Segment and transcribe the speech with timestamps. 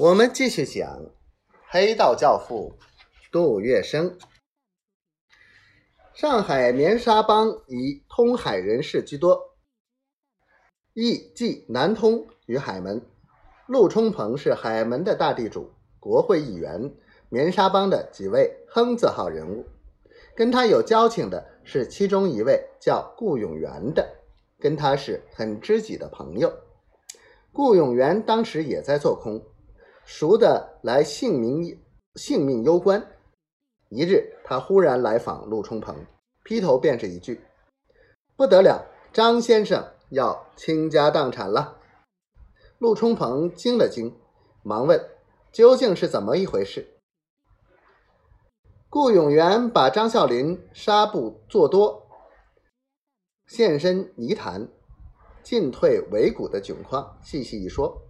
[0.00, 1.06] 我们继续讲
[1.72, 2.78] 黑道教父
[3.32, 4.16] 杜月笙。
[6.14, 9.56] 上海棉纱帮以通海人士居多，
[10.94, 13.04] 亦即南通与海门。
[13.66, 16.94] 陆冲鹏是海门的大地主，国会议员，
[17.28, 19.66] 棉纱帮的几位亨字号人物。
[20.36, 24.08] 跟他有交情的是其中一位叫顾永元的，
[24.60, 26.52] 跟他是很知己的朋友。
[27.52, 29.42] 顾永元当时也在做空。
[30.10, 31.78] 熟的来性命
[32.14, 33.06] 性命攸关。
[33.90, 35.94] 一日，他忽然来访陆冲鹏，
[36.44, 37.44] 劈头便是一句
[38.34, 41.76] ：“不得了，张先生要倾家荡产了。”
[42.80, 44.18] 陆冲鹏惊了惊，
[44.62, 44.98] 忙问
[45.52, 46.88] ：“究竟是怎么一回事？”
[48.88, 52.08] 顾永元把张啸林纱布做多、
[53.46, 54.66] 现身泥潭、
[55.42, 58.00] 进退维谷的窘况细细一说。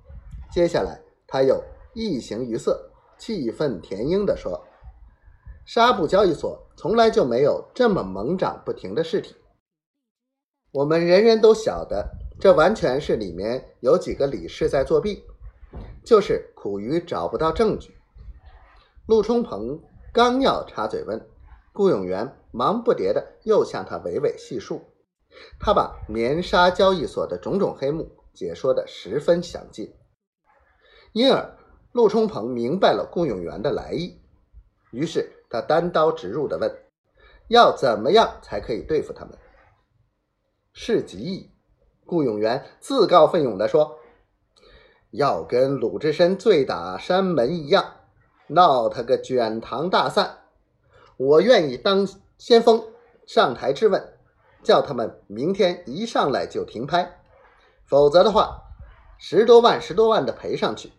[0.53, 1.61] 接下来，他又。
[1.95, 4.64] 一形于色，气愤填膺地说
[5.67, 9.34] ：“纱布交易所从来就没有这么猛涨不停的事体。
[10.70, 15.25] 我们人人都晓得，这完全是里面有几个理事在作弊，
[16.05, 17.97] 就是苦于找不到证据。”
[19.06, 21.28] 陆冲鹏刚要插嘴问，
[21.73, 24.83] 顾永元忙不迭的又向他娓娓细述，
[25.58, 29.95] 他把棉纱交易所的种种黑幕解说的十分详尽，
[31.12, 31.58] 因而。
[31.92, 34.20] 陆冲鹏明白了顾永元的来意，
[34.91, 36.70] 于是他单刀直入的问
[37.48, 39.36] ：“要怎么样才可以对付他们？”
[40.72, 41.50] 是极易。
[42.05, 43.98] 顾永元自告奋勇的说
[45.11, 47.97] ：“要跟鲁智深醉打山门一样，
[48.47, 50.39] 闹他个卷堂大散。
[51.17, 52.08] 我愿意当
[52.39, 52.83] 先锋
[53.27, 54.14] 上台质问，
[54.62, 57.20] 叫他们明天一上来就停拍，
[57.84, 58.62] 否则的话，
[59.19, 60.92] 十多万十多万的赔上去。”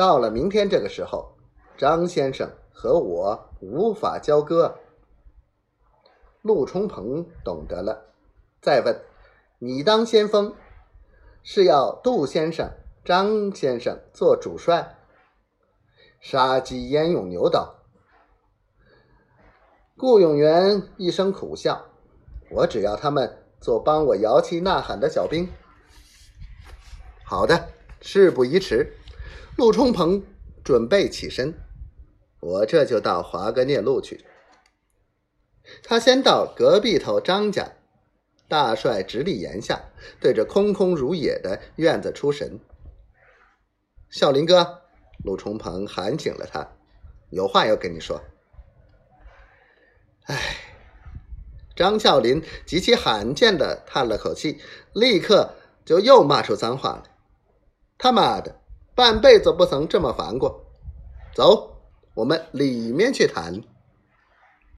[0.00, 1.36] 到了明天这个时候，
[1.76, 4.78] 张先生和我无法交割。
[6.40, 8.06] 陆冲鹏懂得了，
[8.62, 8.98] 再问
[9.60, 10.54] ：“你当先锋，
[11.42, 12.70] 是要杜先生、
[13.04, 14.96] 张先生做主帅？”
[16.18, 17.74] 杀鸡焉用牛刀？
[19.98, 21.84] 顾永元一声苦笑
[22.50, 25.46] ：“我只要他们做帮我摇旗呐喊的小兵。”
[27.22, 27.68] 好的，
[28.00, 28.96] 事不宜迟。
[29.60, 30.24] 陆冲鹏
[30.64, 31.52] 准备起身，
[32.40, 34.24] 我这就到华格聂路去。
[35.82, 37.72] 他先到隔壁头张家，
[38.48, 39.78] 大帅直立檐下，
[40.18, 42.58] 对着空空如也的院子出神。
[44.08, 44.80] 孝林哥，
[45.22, 46.66] 陆冲鹏喊醒了他，
[47.28, 48.22] 有话要跟你说。
[50.22, 50.56] 唉，
[51.76, 54.58] 张孝林极其罕见的叹了口气，
[54.94, 55.54] 立刻
[55.84, 57.10] 就又骂出脏话来
[57.98, 58.56] ：“他妈的！”
[59.00, 60.60] 半辈子不曾这么烦过，
[61.34, 61.70] 走，
[62.12, 63.62] 我们里面去谈。